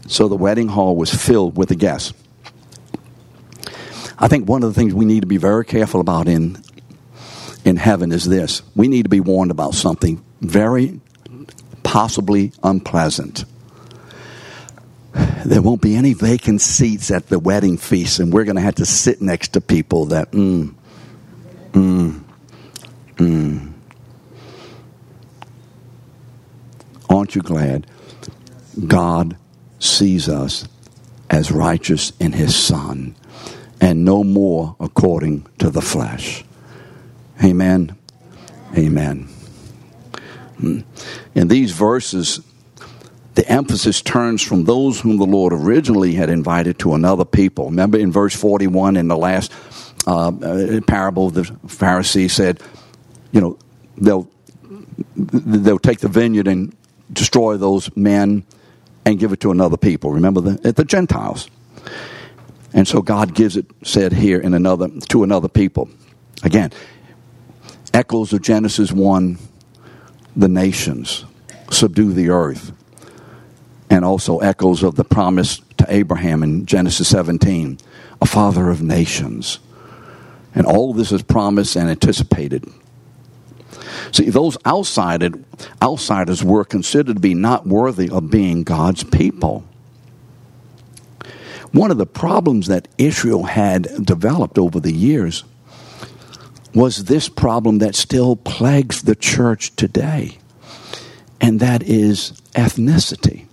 [0.06, 2.12] So the wedding hall was filled with the guests.
[4.18, 6.56] I think one of the things we need to be very careful about in
[7.68, 11.00] in heaven is this we need to be warned about something very
[11.82, 13.44] possibly unpleasant.
[15.44, 18.76] There won't be any vacant seats at the wedding feast, and we're going to have
[18.76, 20.74] to sit next to people that, mm,
[21.72, 22.20] mm,
[23.16, 23.72] mm.
[27.08, 27.86] Aren't you glad?
[28.86, 29.36] God
[29.78, 30.68] sees us
[31.30, 33.16] as righteous in His Son
[33.80, 36.44] and no more according to the flesh.
[37.42, 37.96] Amen.
[38.76, 39.28] Amen.
[40.58, 40.80] Hmm.
[41.34, 42.40] In these verses,
[43.34, 47.66] the emphasis turns from those whom the Lord originally had invited to another people.
[47.66, 49.52] Remember in verse 41 in the last
[50.06, 52.60] uh, uh parable, the Pharisee said,
[53.30, 53.58] you know,
[53.96, 54.28] they'll,
[55.16, 56.74] they'll take the vineyard and
[57.12, 58.44] destroy those men
[59.04, 60.10] and give it to another people.
[60.10, 61.48] Remember the, the Gentiles.
[62.74, 65.88] And so God gives it, said here, in another to another people.
[66.42, 66.72] Again,
[67.94, 69.38] echoes of Genesis 1
[70.36, 71.24] the nations,
[71.70, 72.72] subdue the earth,
[73.90, 77.78] and also echoes of the promise to Abraham in Genesis 17,
[78.20, 79.58] a father of nations.
[80.54, 82.64] And all this is promised and anticipated.
[84.12, 85.44] See, those outsided,
[85.82, 89.64] outsiders were considered to be not worthy of being God's people.
[91.72, 95.44] One of the problems that Israel had developed over the years
[96.74, 100.38] was this problem that still plagues the church today,
[101.40, 103.46] and that is ethnicity.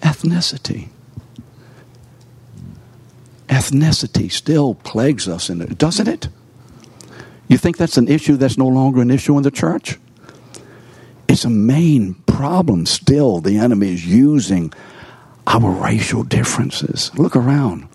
[0.00, 0.88] Ethnicity.
[3.48, 6.28] Ethnicity still plagues us, in it, doesn't it?
[7.48, 9.98] You think that's an issue that's no longer an issue in the church?
[11.28, 13.40] It's a main problem still.
[13.40, 14.72] The enemy is using
[15.46, 17.10] our racial differences.
[17.16, 17.88] Look around.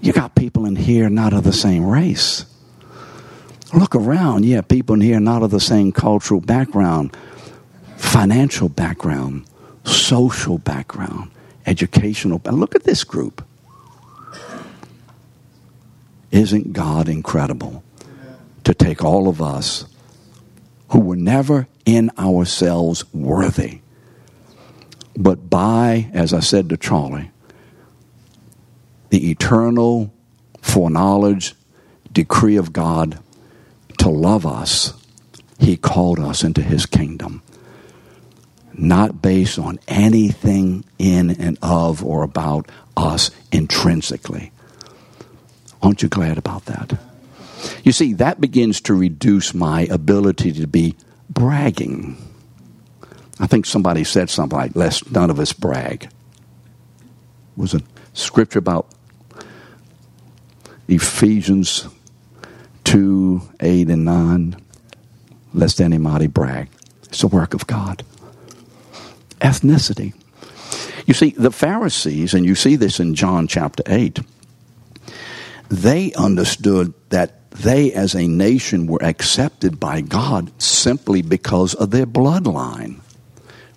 [0.00, 2.46] You got people in here not of the same race.
[3.74, 4.44] Look around.
[4.44, 7.16] Yeah, people in here not of the same cultural background,
[7.96, 9.44] financial background,
[9.84, 11.30] social background,
[11.66, 12.40] educational.
[12.44, 13.44] And look at this group.
[16.30, 17.82] Isn't God incredible
[18.64, 19.84] to take all of us
[20.90, 23.80] who were never in ourselves worthy,
[25.16, 27.30] but by, as I said to Charlie,
[29.10, 30.12] the eternal
[30.62, 31.54] foreknowledge,
[32.12, 33.18] decree of God
[33.98, 34.94] to love us,
[35.58, 37.42] He called us into His kingdom.
[38.72, 44.52] Not based on anything in and of or about us intrinsically.
[45.82, 46.98] Aren't you glad about that?
[47.84, 50.94] You see, that begins to reduce my ability to be
[51.28, 52.16] bragging.
[53.38, 56.04] I think somebody said something like, Lest none of us brag.
[56.04, 56.10] It
[57.56, 57.82] was a
[58.12, 58.88] scripture about
[60.90, 61.86] Ephesians
[62.84, 64.56] 2 8 and 9.
[65.54, 66.68] Lest anybody brag.
[67.04, 68.04] It's a work of God.
[69.40, 70.14] Ethnicity.
[71.06, 74.20] You see, the Pharisees, and you see this in John chapter 8,
[75.68, 82.06] they understood that they as a nation were accepted by God simply because of their
[82.06, 83.00] bloodline.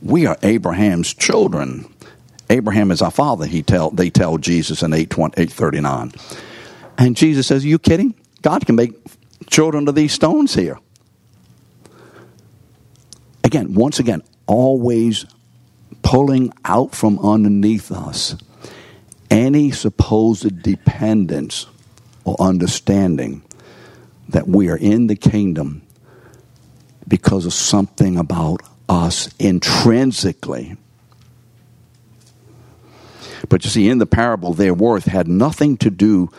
[0.01, 1.91] We are Abraham's children.
[2.49, 6.11] Abraham is our father, he tell, they tell Jesus in 8, 839.
[6.97, 8.15] And Jesus says, Are you kidding?
[8.41, 8.93] God can make
[9.47, 10.79] children of these stones here.
[13.43, 15.25] Again, once again, always
[16.01, 18.35] pulling out from underneath us
[19.29, 21.65] any supposed dependence
[22.23, 23.43] or understanding
[24.29, 25.81] that we are in the kingdom
[27.07, 30.77] because of something about us intrinsically.
[33.49, 36.31] But you see, in the parable, their worth had nothing to do,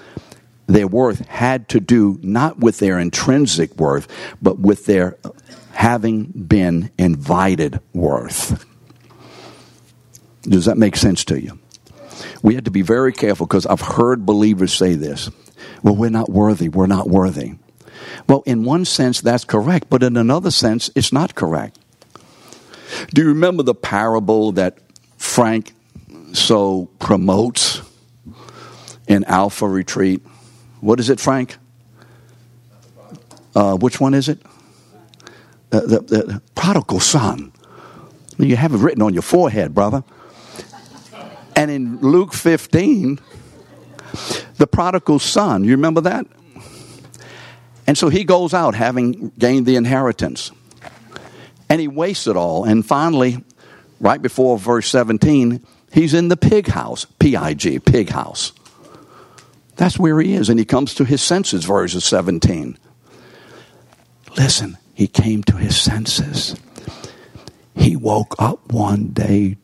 [0.66, 4.08] their worth had to do not with their intrinsic worth,
[4.40, 5.16] but with their
[5.72, 8.64] having been invited worth.
[10.42, 11.58] Does that make sense to you?
[12.42, 15.30] We had to be very careful because I've heard believers say this.
[15.82, 16.68] Well, we're not worthy.
[16.68, 17.54] We're not worthy.
[18.28, 21.78] Well, in one sense, that's correct, but in another sense, it's not correct.
[23.12, 24.78] Do you remember the parable that
[25.16, 25.74] Frank
[26.32, 27.80] so promotes
[29.08, 30.22] in Alpha Retreat?
[30.84, 31.56] What is it, Frank?
[33.54, 34.38] Uh, which one is it?
[35.72, 37.52] Uh, the, the prodigal son.
[38.36, 40.04] You have it written on your forehead, brother.
[41.56, 43.18] And in Luke 15,
[44.58, 46.26] the prodigal son, you remember that?
[47.86, 50.50] And so he goes out having gained the inheritance.
[51.70, 52.64] And he wastes it all.
[52.64, 53.42] And finally,
[54.00, 55.64] right before verse 17,
[55.94, 58.52] he's in the pig house, P I G, pig house.
[59.76, 60.48] That's where he is.
[60.48, 62.78] And he comes to his senses, verse 17.
[64.36, 66.56] Listen, he came to his senses.
[67.74, 69.56] He woke up one day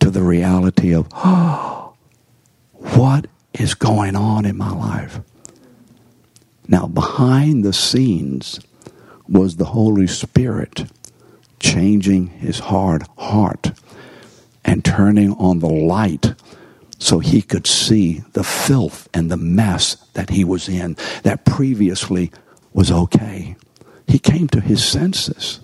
[0.00, 1.94] to the reality of, oh,
[2.72, 5.20] what is going on in my life?
[6.68, 8.60] Now, behind the scenes
[9.28, 10.90] was the Holy Spirit
[11.60, 13.72] changing his hard heart
[14.64, 16.34] and turning on the light
[16.98, 22.32] so he could see the filth and the mess that he was in that previously
[22.72, 23.56] was okay.
[24.06, 25.60] He came to his senses.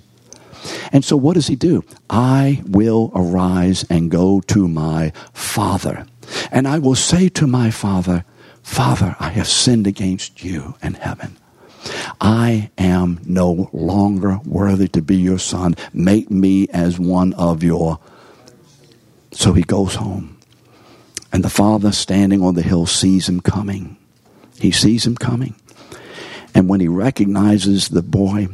[0.93, 1.85] And so, what does he do?
[2.09, 6.07] I will arise and go to my father.
[6.51, 8.25] And I will say to my father,
[8.63, 11.37] Father, I have sinned against you and heaven.
[12.21, 15.75] I am no longer worthy to be your son.
[15.93, 17.99] Make me as one of your.
[19.33, 20.32] So he goes home.
[21.33, 23.97] And the father standing on the hill sees him coming.
[24.61, 25.55] He sees him coming.
[26.55, 28.49] And when he recognizes the boy,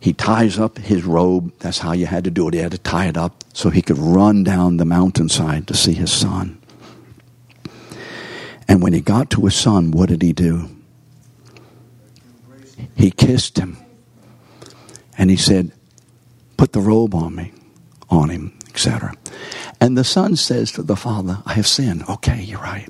[0.00, 1.52] he ties up his robe.
[1.60, 2.54] That's how you had to do it.
[2.54, 5.92] He had to tie it up so he could run down the mountainside to see
[5.92, 6.60] his son.
[8.66, 10.68] And when he got to his son, what did he do?
[12.94, 13.78] He kissed him.
[15.16, 15.72] And he said,
[16.56, 17.52] Put the robe on me,
[18.10, 19.14] on him, etc.
[19.80, 22.04] And the son says to the father, I have sinned.
[22.08, 22.88] Okay, you're right.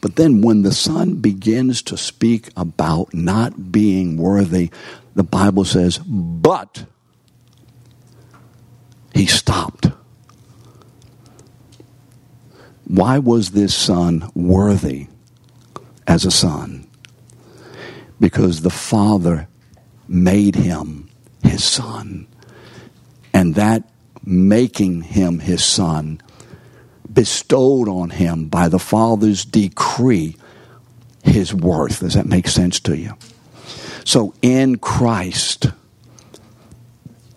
[0.00, 4.70] But then when the son begins to speak about not being worthy,
[5.14, 6.84] the Bible says, but
[9.14, 9.88] he stopped.
[12.86, 15.08] Why was this son worthy
[16.06, 16.86] as a son?
[18.20, 19.48] Because the father
[20.06, 21.08] made him
[21.42, 22.26] his son.
[23.32, 23.88] And that
[24.24, 26.20] making him his son
[27.12, 30.36] bestowed on him by the father's decree
[31.22, 32.00] his worth.
[32.00, 33.14] Does that make sense to you?
[34.04, 35.66] So in Christ,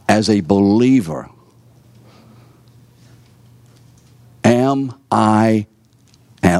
[0.09, 1.29] as a believer,
[4.43, 5.67] am I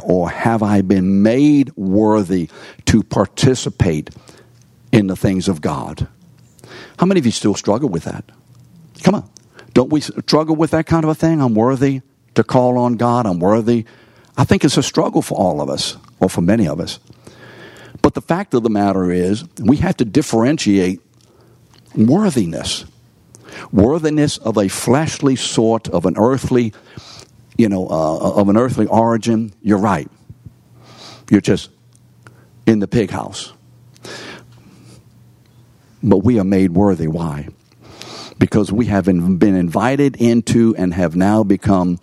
[0.04, 2.50] or have I been made worthy
[2.86, 4.10] to participate
[4.92, 6.08] in the things of God?
[7.00, 8.24] How many of you still struggle with that?
[9.04, 9.30] Come on.
[9.78, 11.40] Don't we struggle with that kind of a thing?
[11.40, 12.02] I'm worthy
[12.34, 13.28] to call on God.
[13.28, 13.86] I'm worthy.
[14.36, 16.98] I think it's a struggle for all of us, or for many of us.
[18.02, 21.00] But the fact of the matter is, we have to differentiate
[21.96, 22.86] worthiness.
[23.72, 26.74] Worthiness of a fleshly sort, of an earthly,
[27.56, 29.54] you know, uh, of an earthly origin.
[29.62, 30.10] You're right.
[31.30, 31.70] You're just
[32.66, 33.54] in the pig house.
[36.02, 37.06] But we are made worthy.
[37.06, 37.50] Why?
[38.40, 42.00] Because we have been invited into and have now become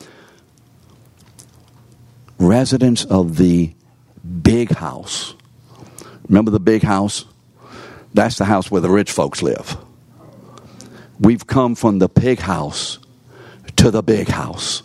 [2.38, 3.72] residents of the
[4.42, 5.34] big house.
[6.28, 7.24] Remember the big house?
[8.12, 9.76] That's the house where the rich folks live.
[11.20, 12.98] We've come from the pig house
[13.76, 14.82] to the big house.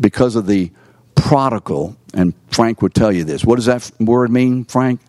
[0.00, 0.72] Because of the
[1.14, 3.44] prodigal, and Frank would tell you this.
[3.44, 5.00] What does that word mean, Frank?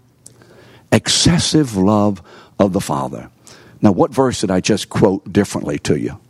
[0.96, 2.22] Excessive love
[2.58, 3.30] of the Father.
[3.82, 6.22] Now, what verse did I just quote differently to you?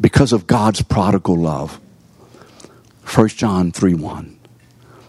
[0.00, 1.78] Because of God's prodigal love.
[3.04, 4.36] 1 John 3 1.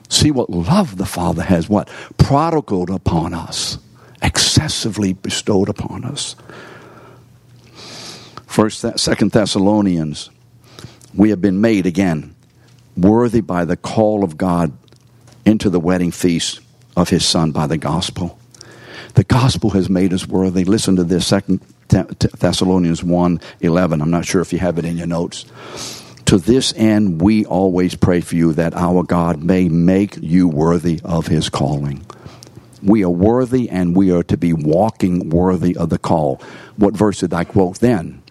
[0.07, 1.89] See what love the Father has, what?
[2.17, 3.79] Prodigaled upon us,
[4.21, 6.35] excessively bestowed upon us.
[8.45, 10.29] First, Second Thessalonians,
[11.15, 12.35] we have been made again
[12.95, 14.77] worthy by the call of God
[15.43, 16.59] into the wedding feast
[16.95, 18.39] of His Son by the gospel.
[19.15, 20.63] The gospel has made us worthy.
[20.63, 24.01] Listen to this, Second Thessalonians 1 11.
[24.01, 25.45] I'm not sure if you have it in your notes.
[26.25, 30.99] To this end, we always pray for you that our God may make you worthy
[31.03, 32.05] of his calling.
[32.81, 36.41] We are worthy and we are to be walking worthy of the call.
[36.75, 38.21] What verse did I quote then?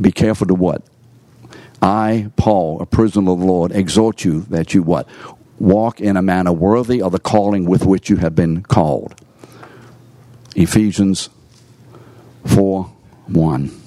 [0.00, 0.82] Be careful to what?
[1.82, 5.08] I, Paul, a prisoner of the Lord, exhort you that you what?
[5.58, 9.14] Walk in a manner worthy of the calling with which you have been called.
[10.54, 11.28] Ephesians
[12.46, 12.90] 4
[13.26, 13.82] 1.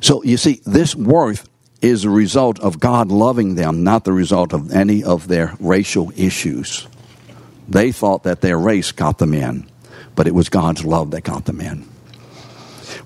[0.00, 1.48] So you see, this worth
[1.80, 6.12] is a result of God loving them, not the result of any of their racial
[6.16, 6.86] issues.
[7.68, 9.68] They thought that their race got them in,
[10.14, 11.88] but it was God's love that got them in.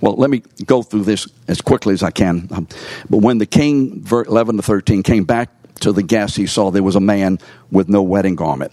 [0.00, 2.48] Well, let me go through this as quickly as I can.
[2.50, 2.68] Um,
[3.08, 6.82] but when the king, 11 to 13, came back to the guests, he saw there
[6.82, 7.38] was a man
[7.70, 8.72] with no wedding garment.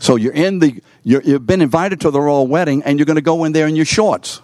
[0.00, 3.16] So you're in the, you have been invited to the royal wedding, and you're going
[3.16, 4.40] to go in there in your shorts.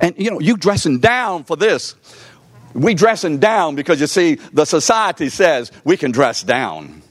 [0.00, 1.94] And you know, you dressing down for this.
[2.74, 7.02] We dressing down because you see, the society says we can dress down.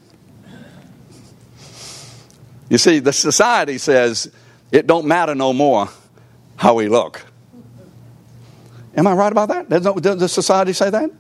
[2.70, 4.32] You see, the society says
[4.72, 5.90] it don't matter no more
[6.56, 7.24] how we look.
[8.96, 9.70] Am I right about that?
[9.70, 11.12] Does the society say that?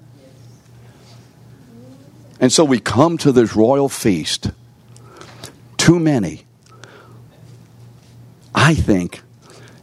[2.41, 4.49] And so we come to this royal feast.
[5.77, 6.43] Too many,
[8.53, 9.21] I think,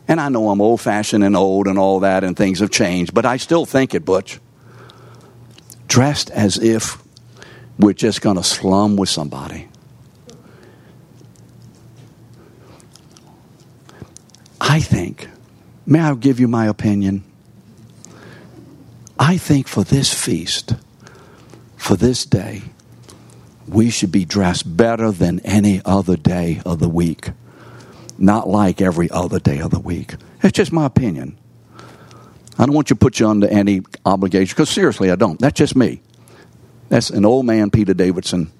[0.06, 3.14] and I know I'm old fashioned and old and all that, and things have changed,
[3.14, 4.40] but I still think it, Butch.
[5.86, 6.98] Dressed as if
[7.78, 9.68] we're just going to slum with somebody.
[14.61, 15.28] I think,
[15.86, 17.24] may I give you my opinion?
[19.18, 20.74] I think for this feast,
[21.89, 22.62] for this day,
[23.66, 27.30] we should be dressed better than any other day of the week
[28.18, 30.14] not like every other day of the week.
[30.43, 31.39] It's just my opinion.
[32.59, 35.39] I don't want you to put you under any obligation because seriously, I don't.
[35.39, 36.03] That's just me.
[36.89, 38.51] That's an old man, Peter Davidson.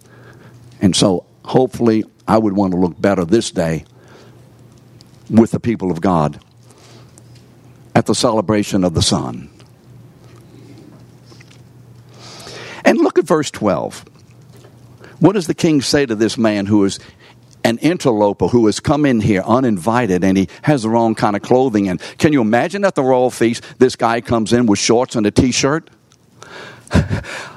[0.81, 3.85] And so hopefully, I would want to look better this day
[5.29, 6.41] with the people of God
[7.95, 9.51] at the celebration of the Son.
[12.89, 14.03] And look at verse 12.
[15.21, 16.99] What does the king say to this man who is
[17.63, 21.43] an interloper who has come in here uninvited and he has the wrong kind of
[21.43, 21.89] clothing.
[21.89, 25.27] And can you imagine at the royal feast, this guy comes in with shorts and
[25.27, 25.91] a t shirt?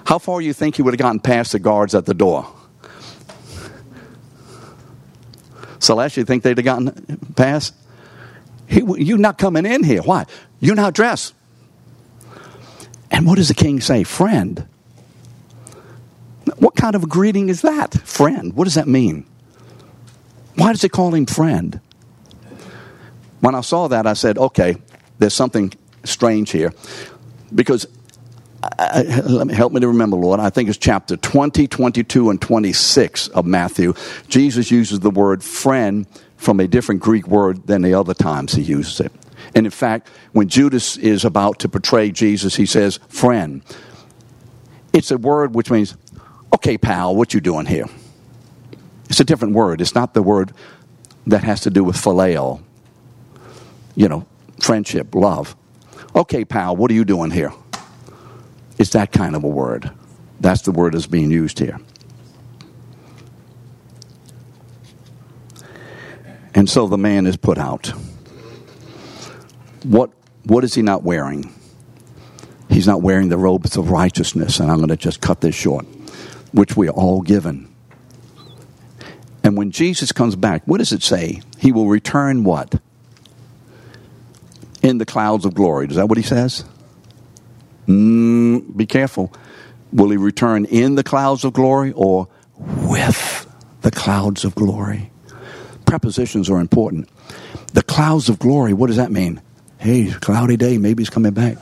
[0.06, 2.46] How far do you think he would have gotten past the guards at the door?
[5.80, 7.74] Celeste, you think they'd have gotten past?
[8.68, 10.02] He, you're not coming in here.
[10.02, 10.26] Why?
[10.60, 11.34] You're not dressed.
[13.10, 14.04] And what does the king say?
[14.04, 14.68] Friend.
[16.62, 17.96] What kind of a greeting is that?
[18.08, 18.54] Friend.
[18.54, 19.26] What does that mean?
[20.54, 21.82] Why does he call him friend?
[23.40, 24.76] When I saw that, I said, okay,
[25.18, 26.72] there's something strange here.
[27.54, 27.88] Because,
[28.62, 32.40] I, let me, help me to remember, Lord, I think it's chapter 20, 22, and
[32.40, 33.96] 26 of Matthew.
[34.28, 36.06] Jesus uses the word friend
[36.38, 39.12] from a different Greek word than the other times he uses it.
[39.56, 43.64] And in fact, when Judas is about to betray Jesus, he says, friend.
[44.94, 45.96] It's a word which means,
[46.54, 47.86] okay, pal, what you doing here?
[49.10, 49.82] It's a different word.
[49.82, 50.54] It's not the word
[51.28, 52.62] that has to do with phileo,
[53.96, 54.26] you know,
[54.60, 55.56] friendship, love.
[56.16, 57.52] Okay, pal, what are you doing here?
[58.78, 59.92] It's that kind of a word.
[60.40, 61.80] That's the word that's being used here.
[66.54, 67.94] And so the man is put out.
[69.84, 70.12] What,
[70.44, 71.54] what is he not wearing?
[72.70, 75.86] He's not wearing the robes of righteousness, and I'm going to just cut this short,
[76.52, 77.74] which we are all given.
[79.44, 81.42] And when Jesus comes back, what does it say?
[81.58, 82.80] He will return what?
[84.82, 85.88] In the clouds of glory.
[85.88, 86.64] Is that what he says?
[87.88, 89.34] Mm, be careful.
[89.92, 92.28] Will he return in the clouds of glory or
[92.58, 93.48] with
[93.82, 95.12] the clouds of glory?
[95.86, 97.10] Prepositions are important.
[97.74, 99.42] The clouds of glory, what does that mean?
[99.78, 101.58] Hey, cloudy day, maybe he's coming back.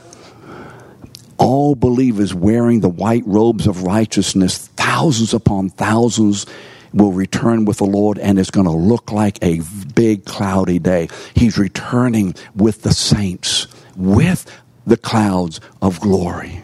[1.40, 6.44] All believers wearing the white robes of righteousness, thousands upon thousands
[6.92, 9.62] will return with the Lord and it's going to look like a
[9.94, 11.08] big cloudy day.
[11.34, 14.44] He's returning with the saints, with
[14.86, 16.60] the clouds of glory.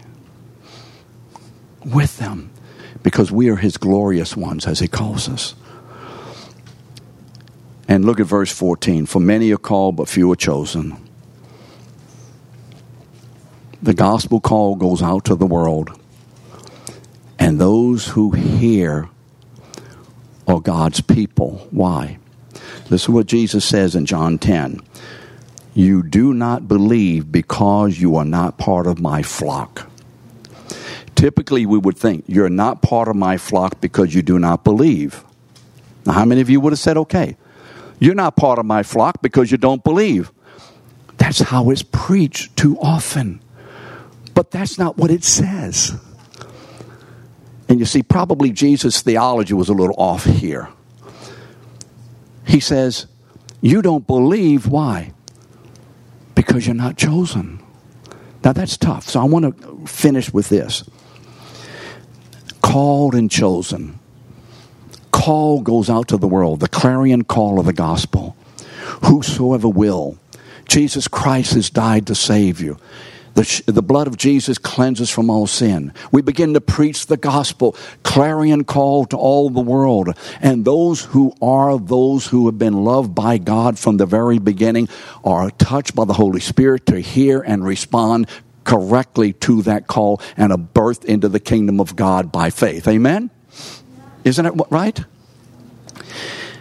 [1.82, 2.50] With them,
[3.02, 5.54] because we are his glorious ones, as he calls us.
[7.88, 9.06] And look at verse 14.
[9.06, 11.05] For many are called, but few are chosen.
[13.86, 15.96] The gospel call goes out to the world.
[17.38, 19.08] And those who hear
[20.48, 21.68] are God's people.
[21.70, 22.18] Why?
[22.90, 24.80] Is what Jesus says in John 10.
[25.72, 29.88] You do not believe because you are not part of my flock.
[31.14, 35.22] Typically, we would think you're not part of my flock because you do not believe.
[36.04, 37.36] Now, how many of you would have said, okay,
[38.00, 40.32] you're not part of my flock because you don't believe?
[41.18, 43.42] That's how it's preached too often.
[44.36, 45.98] But that's not what it says.
[47.70, 50.68] And you see, probably Jesus' theology was a little off here.
[52.44, 53.06] He says,
[53.62, 54.68] You don't believe.
[54.68, 55.14] Why?
[56.34, 57.64] Because you're not chosen.
[58.44, 59.08] Now that's tough.
[59.08, 60.84] So I want to finish with this
[62.60, 63.98] called and chosen.
[65.12, 68.36] Call goes out to the world, the clarion call of the gospel.
[69.06, 70.18] Whosoever will.
[70.68, 72.76] Jesus Christ has died to save you.
[73.36, 75.92] The, the blood of Jesus cleanses from all sin.
[76.10, 80.16] We begin to preach the gospel, clarion call to all the world.
[80.40, 84.88] And those who are those who have been loved by God from the very beginning
[85.22, 88.26] are touched by the Holy Spirit to hear and respond
[88.64, 92.88] correctly to that call and a birth into the kingdom of God by faith.
[92.88, 93.30] Amen?
[94.24, 94.98] Isn't it right?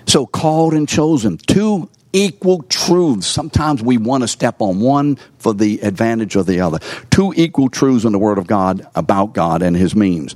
[0.06, 1.38] So called and chosen.
[1.38, 3.28] Two equal truths.
[3.28, 6.80] Sometimes we want to step on one for the advantage of the other.
[7.12, 10.34] Two equal truths in the Word of God about God and His means.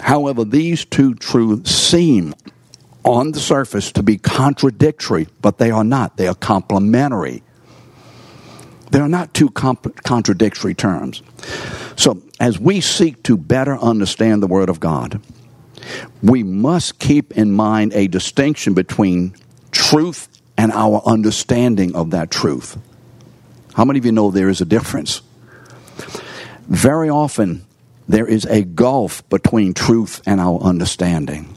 [0.00, 2.32] However, these two truths seem
[3.04, 6.16] on the surface to be contradictory, but they are not.
[6.16, 7.42] They are complementary.
[8.92, 11.22] They are not two comp- contradictory terms.
[11.96, 15.20] So, as we seek to better understand the Word of God,
[16.22, 19.34] we must keep in mind a distinction between
[19.72, 20.28] truth
[20.60, 22.76] and our understanding of that truth.
[23.72, 25.22] How many of you know there is a difference?
[26.68, 27.64] Very often,
[28.06, 31.56] there is a gulf between truth and our understanding.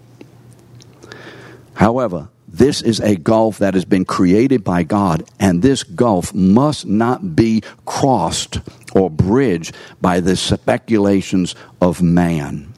[1.73, 6.85] However, this is a gulf that has been created by God, and this gulf must
[6.85, 8.61] not be crossed
[8.93, 12.73] or bridged by the speculations of man.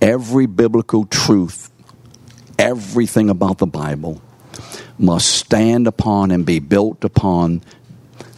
[0.00, 1.65] Every biblical truth
[2.58, 4.20] everything about the Bible
[4.98, 7.62] must stand upon and be built upon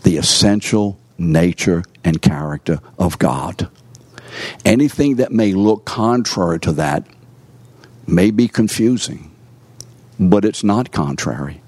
[0.03, 3.69] the essential nature and character of God.
[4.65, 7.07] Anything that may look contrary to that
[8.07, 9.31] may be confusing,
[10.19, 11.61] but it's not contrary.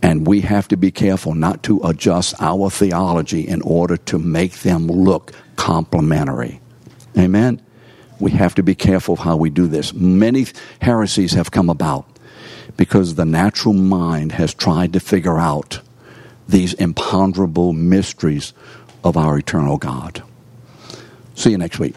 [0.00, 4.60] And we have to be careful not to adjust our theology in order to make
[4.60, 6.60] them look complementary.
[7.18, 7.60] Amen?
[8.20, 9.92] We have to be careful how we do this.
[9.92, 10.46] Many
[10.80, 12.06] heresies have come about
[12.76, 15.80] because the natural mind has tried to figure out
[16.48, 18.52] these imponderable mysteries
[19.04, 20.22] of our eternal God.
[21.34, 21.94] See you next week.